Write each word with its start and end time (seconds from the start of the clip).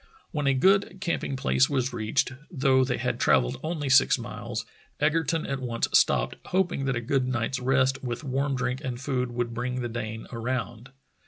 When 0.31 0.47
a 0.47 0.55
good 0.55 0.97
camping 0.99 1.35
place 1.35 1.69
was 1.69 1.93
reached, 1.93 2.33
though 2.49 2.83
they 2.83 2.97
had 2.97 3.19
travelled 3.19 3.59
only 3.61 3.87
six 3.87 4.17
miles, 4.17 4.65
Egerton 4.99 5.45
at 5.45 5.59
once 5.61 5.87
stopped, 5.93 6.37
hoping 6.47 6.85
that 6.85 6.95
a 6.95 7.01
good 7.01 7.27
night's 7.27 7.59
rest 7.59 8.03
with 8.03 8.23
warm 8.23 8.55
drink 8.55 8.81
and 8.83 8.99
food 8.99 9.29
would 9.31 9.53
bring 9.53 9.81
the 9.81 9.89
Dane 9.89 10.25
around. 10.31 10.89